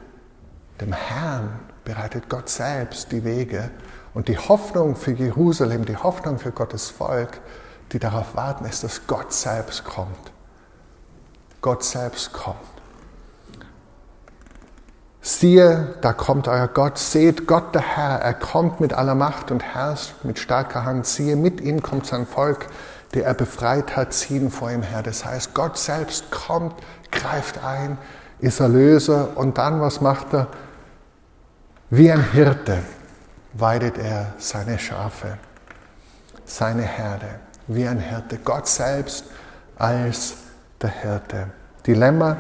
[0.82, 3.70] dem Herrn, bereitet Gott selbst die Wege.
[4.14, 7.40] Und die Hoffnung für Jerusalem, die Hoffnung für Gottes Volk,
[7.92, 10.32] die darauf warten, ist, dass Gott selbst kommt.
[11.62, 12.58] Gott selbst kommt.
[15.22, 19.62] Siehe, da kommt euer Gott, seht Gott der Herr, er kommt mit aller Macht und
[19.62, 21.06] herrscht mit starker Hand.
[21.06, 22.68] Siehe, mit ihm kommt sein Volk,
[23.18, 25.02] der er befreit hat, ziehen vor ihm her.
[25.02, 26.76] Das heißt, Gott selbst kommt,
[27.12, 27.98] greift ein,
[28.38, 30.48] ist Erlöser und dann, was macht er?
[31.90, 32.78] Wie ein Hirte
[33.54, 35.40] weidet er seine Schafe,
[36.46, 38.38] seine Herde, wie ein Hirte.
[38.38, 39.26] Gott selbst
[39.80, 40.36] als
[40.80, 41.48] der Hirte.
[41.88, 42.38] Die Lämmer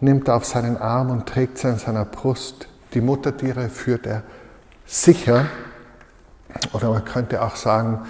[0.00, 2.66] nimmt er auf seinen Arm und trägt sie an seiner Brust.
[2.94, 4.22] Die Muttertiere führt er
[4.86, 5.44] sicher,
[6.72, 8.06] oder man könnte auch sagen,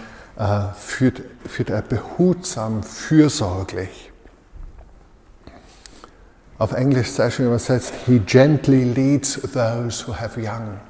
[0.76, 4.12] führt, führt er behutsam, fürsorglich.
[6.58, 10.80] Auf Englisch sehr schön übersetzt, he gently leads those who have young.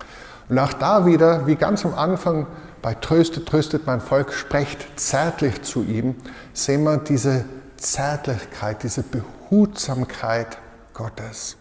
[0.48, 2.46] Und auch da wieder, wie ganz am Anfang
[2.80, 6.14] bei Tröstet, tröstet mein Volk, sprecht zärtlich zu ihm,
[6.52, 7.44] sehen wir diese
[7.76, 10.58] Zärtlichkeit, diese Behutsamkeit
[10.94, 11.56] Gottes.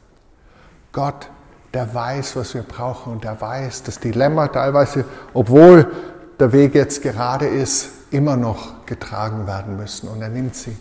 [0.91, 1.30] Gott,
[1.73, 5.91] der weiß, was wir brauchen und der weiß, dass die Lämmer teilweise, obwohl
[6.39, 10.08] der Weg jetzt gerade ist, immer noch getragen werden müssen.
[10.08, 10.76] Und er nimmt sie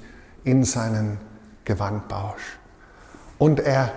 [0.45, 1.19] in seinen
[1.65, 2.59] Gewandbausch.
[3.39, 3.93] Und er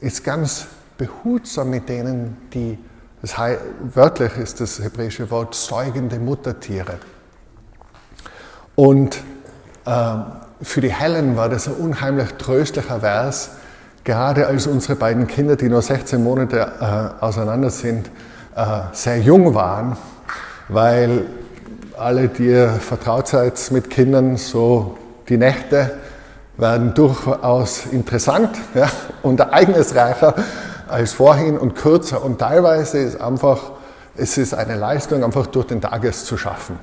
[0.00, 0.66] ist ganz
[0.98, 2.78] behutsam mit denen, die,
[3.22, 3.60] das heißt,
[3.94, 6.98] wörtlich ist das hebräische Wort säugende Muttertiere.
[8.74, 9.22] Und
[9.86, 10.16] äh,
[10.62, 13.50] für die Helen war das ein unheimlich tröstlicher Vers,
[14.02, 18.10] gerade als unsere beiden Kinder, die nur 16 Monate äh, auseinander sind,
[18.92, 19.96] sehr jung waren,
[20.68, 21.26] weil
[21.98, 24.96] alle, die ihr vertraut seid mit Kindern, so
[25.28, 25.98] die Nächte
[26.56, 28.88] werden durchaus interessant ja,
[29.22, 30.34] und ereignisreicher
[30.88, 32.24] als vorhin und kürzer.
[32.24, 33.72] Und teilweise ist einfach,
[34.16, 36.78] es ist eine Leistung, einfach durch den Tages zu schaffen.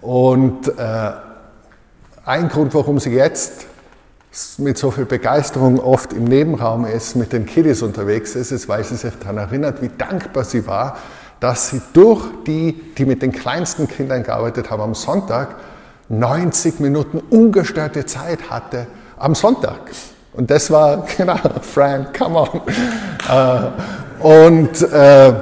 [0.00, 1.10] Und äh,
[2.24, 3.66] ein Grund, warum sie jetzt
[4.58, 8.84] mit so viel Begeisterung oft im Nebenraum ist, mit den Kiddies unterwegs ist, ist, weil
[8.84, 10.96] sie sich daran erinnert, wie dankbar sie war,
[11.40, 15.56] dass sie durch die, die mit den kleinsten Kindern gearbeitet haben, am Sonntag
[16.08, 18.86] 90 Minuten ungestörte Zeit hatte
[19.18, 19.80] am Sonntag.
[20.32, 22.60] Und das war, genau, Frank, come on.
[23.28, 25.32] Äh, und, äh,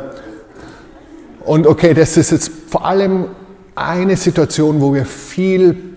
[1.44, 3.26] und okay, das ist jetzt vor allem
[3.74, 5.93] eine Situation, wo wir viel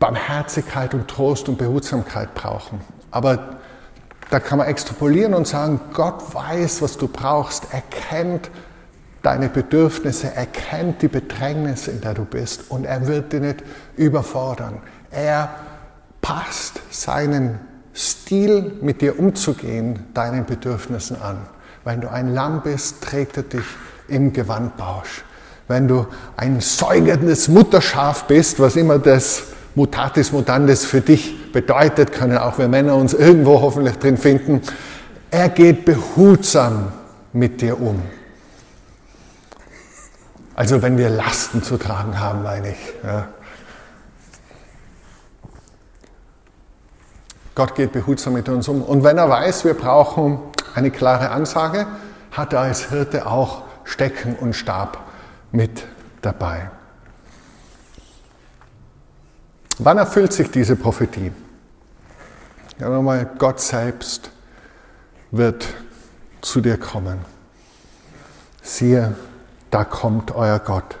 [0.00, 2.80] Barmherzigkeit und Trost und Behutsamkeit brauchen.
[3.12, 3.60] Aber
[4.30, 7.66] da kann man extrapolieren und sagen, Gott weiß, was du brauchst.
[7.72, 8.50] Er kennt
[9.22, 13.62] deine Bedürfnisse, er kennt die Bedrängnis, in der du bist und er wird dich nicht
[13.96, 14.78] überfordern.
[15.10, 15.50] Er
[16.22, 17.60] passt seinen
[17.92, 21.38] Stil, mit dir umzugehen, deinen Bedürfnissen an.
[21.84, 23.64] Wenn du ein Lamm bist, trägt er dich
[24.08, 25.24] im Gewandbausch.
[25.68, 29.42] Wenn du ein säugendes Mutterschaf bist, was immer das
[29.74, 34.62] Mutatis Mutandis für dich bedeutet, können auch wir Männer uns irgendwo hoffentlich drin finden.
[35.30, 36.92] Er geht behutsam
[37.32, 38.02] mit dir um.
[40.54, 42.92] Also wenn wir Lasten zu tragen haben, meine ich.
[43.04, 43.28] Ja.
[47.54, 48.82] Gott geht behutsam mit uns um.
[48.82, 50.38] Und wenn er weiß, wir brauchen
[50.74, 51.86] eine klare Ansage,
[52.32, 54.98] hat er als Hirte auch Stecken und Stab
[55.52, 55.84] mit
[56.22, 56.70] dabei.
[59.82, 61.32] Wann erfüllt sich diese Prophetie?
[62.78, 64.30] Ja, nochmal, Gott selbst
[65.30, 65.66] wird
[66.42, 67.20] zu dir kommen.
[68.60, 69.14] Siehe,
[69.70, 70.98] da kommt euer Gott.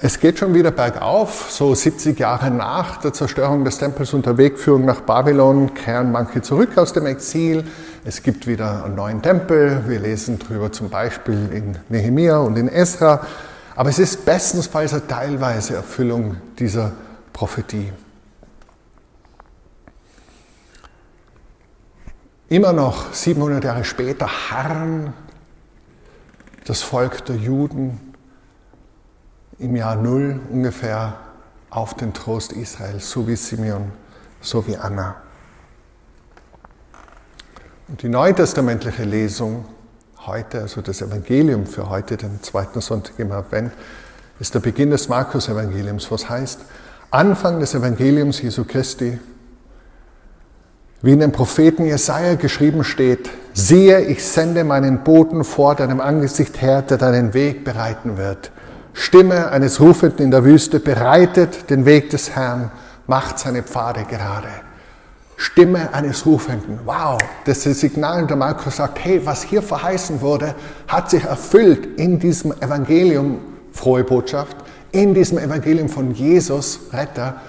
[0.00, 4.38] Es geht schon wieder bergauf, so 70 Jahre nach der Zerstörung des Tempels und der
[4.38, 7.64] Wegführung nach Babylon kehren manche zurück aus dem Exil.
[8.04, 9.82] Es gibt wieder einen neuen Tempel.
[9.88, 13.26] Wir lesen darüber zum Beispiel in Nehemia und in Esra.
[13.76, 16.92] Aber es ist bestensfalls eine teilweise Erfüllung dieser
[17.34, 17.92] Prophetie.
[22.48, 25.12] Immer noch 700 Jahre später harren
[26.64, 28.14] das Volk der Juden
[29.58, 31.18] im Jahr Null ungefähr
[31.68, 33.92] auf den Trost Israels, so wie Simeon,
[34.40, 35.16] so wie Anna.
[37.88, 39.66] Und die neutestamentliche Lesung
[40.26, 43.72] heute, also das Evangelium für heute, den zweiten Sonntag im Advent,
[44.40, 46.60] ist der Beginn des Markus-Evangeliums, was heißt,
[47.10, 49.18] Anfang des Evangeliums Jesu Christi,
[51.02, 56.60] wie in dem Propheten Jesaja geschrieben steht, siehe, ich sende meinen Boten vor deinem Angesicht
[56.60, 58.50] her, der deinen Weg bereiten wird.
[58.92, 62.70] Stimme eines Rufenden in der Wüste bereitet den Weg des Herrn,
[63.06, 64.48] macht seine Pfade gerade.
[65.36, 66.80] Stimme eines Rufenden.
[66.84, 70.54] Wow, das ist das Signal, der Markus sagt, hey, was hier verheißen wurde,
[70.88, 73.40] hat sich erfüllt in diesem Evangelium,
[73.72, 74.56] frohe Botschaft,
[74.92, 77.40] in diesem Evangelium von Jesus, Retter,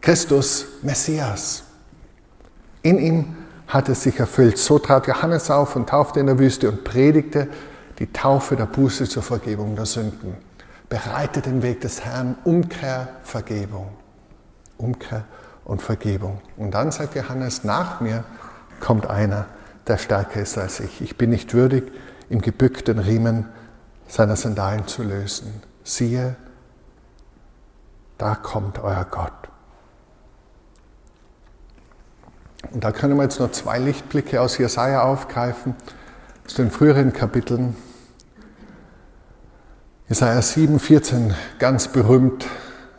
[0.00, 1.62] Christus, Messias.
[2.82, 3.36] In ihm
[3.68, 4.58] hat es sich erfüllt.
[4.58, 7.48] So trat Johannes auf und taufte in der Wüste und predigte
[7.98, 10.34] die Taufe der Buße zur Vergebung der Sünden.
[10.88, 13.88] Bereitet den Weg des Herrn, Umkehr, Vergebung.
[14.78, 15.24] Umkehr,
[15.68, 16.40] und Vergebung.
[16.56, 18.24] Und dann sagt Johannes, nach mir
[18.80, 19.46] kommt einer,
[19.86, 21.00] der stärker ist als ich.
[21.00, 21.92] Ich bin nicht würdig,
[22.28, 23.46] im gebückten Riemen
[24.08, 25.62] seiner Sandalen zu lösen.
[25.84, 26.36] Siehe,
[28.16, 29.32] da kommt euer Gott.
[32.72, 35.74] Und da können wir jetzt noch zwei Lichtblicke aus Jesaja aufgreifen,
[36.46, 37.76] aus den früheren Kapiteln.
[40.08, 42.46] Jesaja 7, 14, ganz berühmt,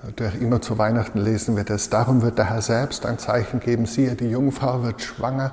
[0.03, 1.89] Natürlich immer zu Weihnachten lesen wir das.
[1.89, 3.85] Darum wird der Herr selbst ein Zeichen geben.
[3.85, 5.51] Siehe, die Jungfrau wird schwanger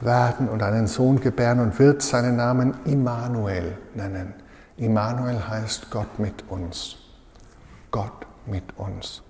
[0.00, 4.34] werden und einen Sohn gebären und wird seinen Namen Immanuel nennen.
[4.76, 6.96] Immanuel heißt Gott mit uns.
[7.90, 9.22] Gott mit uns.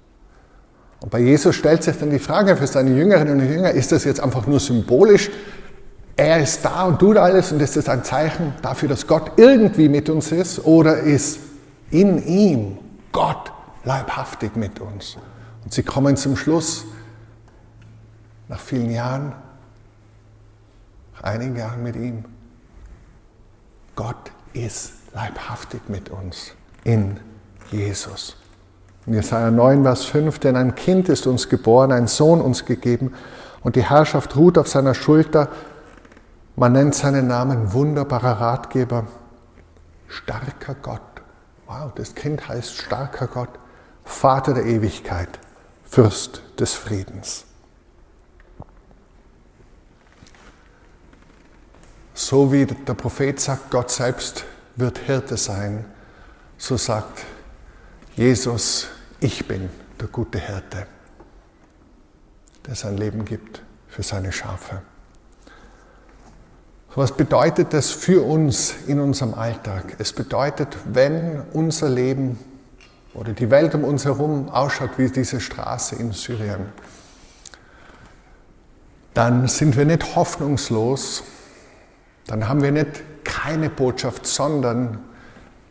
[1.01, 4.05] Und bei Jesus stellt sich dann die Frage für seine Jüngerinnen und Jünger, ist das
[4.05, 5.31] jetzt einfach nur symbolisch?
[6.17, 9.89] Er ist da und tut alles und ist das ein Zeichen dafür, dass Gott irgendwie
[9.89, 10.65] mit uns ist?
[10.65, 11.39] Oder ist
[11.91, 12.79] in ihm
[13.13, 13.53] Gott
[13.87, 15.17] leibhaftig mit uns.
[15.65, 16.85] Und sie kommen zum Schluss,
[18.49, 19.33] nach vielen Jahren,
[21.15, 22.25] nach einigen Jahren mit ihm,
[23.95, 26.53] Gott ist leibhaftig mit uns
[26.85, 27.19] in
[27.71, 28.37] Jesus.
[29.07, 33.15] In Jesaja 9, Vers 5, denn ein Kind ist uns geboren, ein Sohn uns gegeben
[33.63, 35.49] und die Herrschaft ruht auf seiner Schulter.
[36.57, 39.07] Man nennt seinen Namen wunderbarer Ratgeber,
[40.09, 41.01] starker Gott.
[41.67, 43.51] Wow, das Kind heißt starker Gott,
[44.07, 45.29] Vater der Ewigkeit,
[45.85, 47.45] Fürst des Friedens.
[52.15, 55.85] So wie der Prophet sagt, Gott selbst wird Hirte sein,
[56.57, 57.25] so sagt
[58.15, 58.89] Jesus,
[59.21, 59.69] ich bin
[60.01, 60.87] der gute Hirte,
[62.67, 64.83] der sein Leben gibt für seine Schafe.
[66.95, 69.97] Was bedeutet das für uns in unserem Alltag?
[69.99, 72.39] Es bedeutet, wenn unser Leben
[73.17, 76.67] oder die Welt um uns herum ausschaut wie diese Straße in Syrien,
[79.15, 81.25] dann sind wir nicht hoffnungslos,
[82.27, 84.99] dann haben wir nicht keine Botschaft, sondern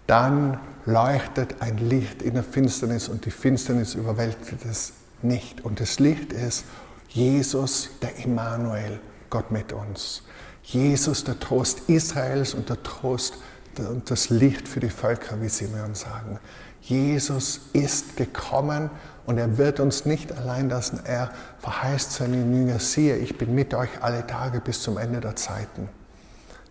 [0.07, 5.63] dann leuchtet ein Licht in der Finsternis und die Finsternis überwältigt es nicht.
[5.63, 6.65] Und das Licht ist
[7.09, 10.23] Jesus, der Immanuel, Gott mit uns.
[10.63, 13.35] Jesus, der Trost Israels und der Trost
[13.77, 16.39] und das Licht für die Völker, wie mir sagen.
[16.85, 18.91] Jesus ist gekommen
[19.25, 20.99] und er wird uns nicht allein lassen.
[21.03, 25.35] Er verheißt seinen Jünger, siehe, ich bin mit euch alle Tage bis zum Ende der
[25.35, 25.89] Zeiten.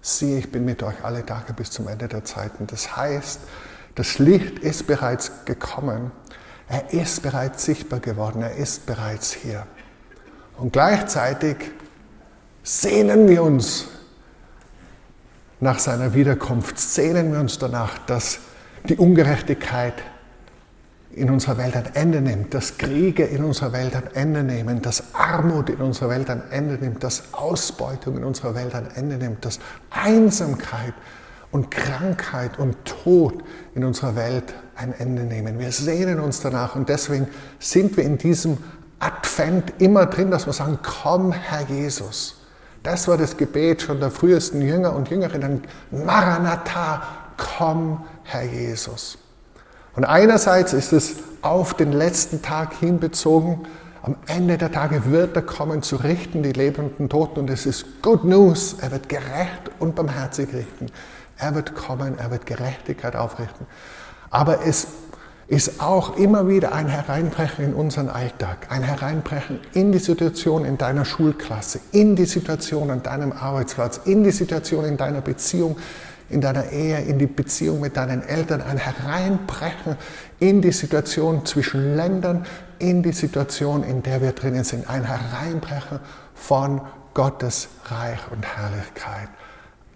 [0.01, 2.69] Siehe, ich bin mit euch alle Tage bis zum Ende der Zeiten.
[2.69, 3.41] Das heißt,
[3.97, 6.13] das Licht ist bereits gekommen.
[6.69, 8.43] Er ist bereits sichtbar geworden.
[8.43, 9.67] Er ist bereits hier.
[10.57, 11.57] Und gleichzeitig
[12.63, 13.89] sehnen wir uns
[15.59, 18.39] nach seiner Wiederkunft, sehnen wir uns danach, dass
[18.89, 19.95] die Ungerechtigkeit
[21.13, 25.15] in unserer Welt ein Ende nimmt, dass Kriege in unserer Welt ein Ende nehmen, dass
[25.15, 29.45] Armut in unserer Welt ein Ende nimmt, dass Ausbeutung in unserer Welt ein Ende nimmt,
[29.45, 30.93] dass Einsamkeit
[31.51, 33.45] und Krankheit und Tod
[33.75, 35.59] in unserer Welt ein Ende nehmen.
[35.59, 37.29] Wir sehnen uns danach und deswegen
[37.61, 38.59] sind wir in diesem
[38.99, 42.41] Advent immer drin, dass wir sagen, komm Herr Jesus.
[42.83, 45.63] Das war das Gebet schon der frühesten Jünger und Jüngerinnen.
[45.91, 47.03] Maranatha,
[47.37, 49.19] komm Herr Jesus.
[49.95, 53.61] Und einerseits ist es auf den letzten Tag hinbezogen.
[54.03, 57.41] Am Ende der Tage wird er kommen zu richten, die lebenden Toten.
[57.41, 58.77] Und es ist Good News.
[58.81, 60.87] Er wird gerecht und barmherzig richten.
[61.37, 63.67] Er wird kommen, er wird Gerechtigkeit aufrichten.
[64.31, 64.89] Aber es
[65.47, 70.79] ist auch immer wieder ein Hereinbrechen in unseren Alltag, ein Hereinbrechen in die Situation in
[70.79, 75.77] deiner Schulklasse, in die Situation an deinem Arbeitsplatz, in die Situation in deiner Beziehung,
[76.29, 79.97] in deiner Ehe, in die Beziehung mit deinen Eltern, ein Hereinbrechen
[80.41, 82.47] in die Situation zwischen Ländern,
[82.79, 86.01] in die Situation, in der wir drinnen sind, ein Hereinbrechen
[86.35, 86.81] von
[87.13, 89.29] Gottes Reich und Herrlichkeit.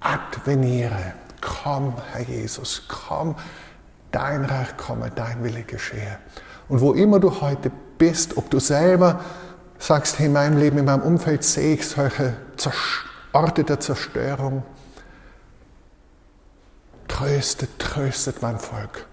[0.00, 3.34] Adveniere, komm, Herr Jesus, komm
[4.12, 6.18] dein Reich komme, dein Wille geschehe.
[6.68, 9.20] Und wo immer du heute bist, ob du selber
[9.78, 12.34] sagst, in meinem Leben, in meinem Umfeld sehe ich solche
[13.32, 14.62] Orte der Zerstörung,
[17.18, 19.06] tröstet, tröstet mein Volk.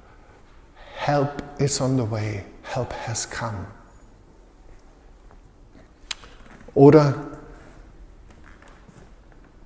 [0.95, 3.65] Help is on the way, help has come.
[6.75, 7.15] Oder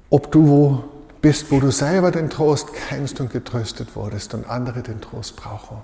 [0.10, 0.84] ob du wo
[1.22, 5.82] bist, wo du selber den Trost kennst und getröstet wurdest und andere den Trost brauchen.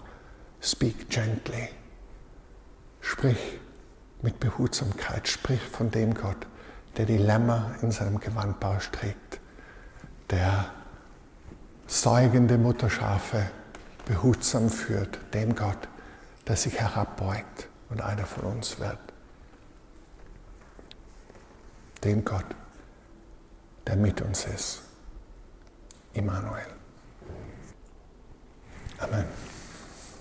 [0.62, 1.70] Speak gently.
[3.02, 3.60] Sprich
[4.22, 5.28] mit Behutsamkeit.
[5.28, 6.48] Sprich von dem Gott,
[6.96, 9.42] der die Lämmer in seinem Gewandbausch trägt,
[10.30, 10.72] der
[11.88, 13.50] säugende Mutterschafe
[14.06, 15.88] behutsam führt, dem Gott,
[16.48, 19.00] der sich herabbeugt und einer von uns wird.
[22.04, 22.46] Dem Gott,
[23.88, 24.82] der mit uns ist.
[26.14, 26.68] Immanuel.
[29.00, 29.26] Amen.